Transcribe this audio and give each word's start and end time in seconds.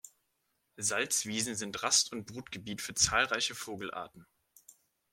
Salzwiesen 0.77 1.53
sind 1.53 1.83
Rast- 1.83 2.11
und 2.11 2.25
Brutgebiet 2.25 2.81
für 2.81 2.95
zahlreiche 2.95 3.53
Vogelarten. 3.53 4.25